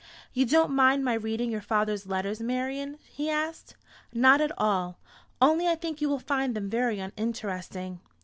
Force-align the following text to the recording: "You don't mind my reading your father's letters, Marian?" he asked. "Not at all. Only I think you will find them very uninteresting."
"You 0.33 0.47
don't 0.47 0.71
mind 0.71 1.05
my 1.05 1.13
reading 1.13 1.51
your 1.51 1.61
father's 1.61 2.07
letters, 2.07 2.39
Marian?" 2.39 2.97
he 3.13 3.29
asked. 3.29 3.75
"Not 4.11 4.41
at 4.41 4.51
all. 4.57 4.97
Only 5.39 5.67
I 5.67 5.75
think 5.75 6.01
you 6.01 6.09
will 6.09 6.17
find 6.17 6.55
them 6.55 6.71
very 6.71 6.97
uninteresting." 6.99 7.99